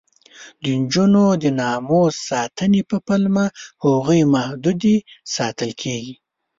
د 0.61 0.65
نجونو 0.79 1.23
د 1.41 1.43
ناموس 1.59 2.13
ساتنې 2.29 2.81
په 2.89 2.97
پلمه 3.07 3.45
هغوی 3.83 4.21
محدودې 4.35 4.95
ساتل 5.35 5.71
کېږي. 5.81 6.13